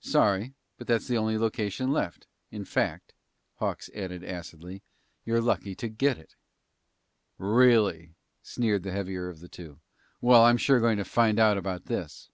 "Sorry, 0.00 0.54
but 0.78 0.86
that's 0.86 1.08
the 1.08 1.18
only 1.18 1.36
location 1.36 1.92
left. 1.92 2.26
In 2.50 2.64
fact," 2.64 3.12
Hawks 3.56 3.90
added 3.94 4.24
acidly, 4.24 4.80
"you're 5.26 5.42
lucky 5.42 5.74
to 5.74 5.88
get 5.88 6.16
it!" 6.16 6.36
"Really?" 7.36 8.14
sneered 8.42 8.82
the 8.82 8.92
heavier 8.92 9.28
of 9.28 9.40
the 9.40 9.48
two. 9.50 9.78
"Well, 10.22 10.42
I'm 10.44 10.56
sure 10.56 10.80
going 10.80 10.96
to 10.96 11.04
find 11.04 11.38
out 11.38 11.58
about 11.58 11.84
this!" 11.84 12.30